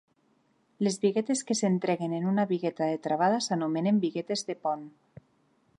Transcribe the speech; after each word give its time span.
Les 0.87 0.95
biguetes 1.03 1.43
que 1.49 1.57
s'entreguen 1.59 2.15
en 2.21 2.25
una 2.31 2.47
bigueta 2.53 2.89
de 2.93 2.97
travada 3.05 3.39
s'anomenen 3.49 4.01
biguetes 4.07 4.47
de 4.49 4.57
pont. 4.65 4.89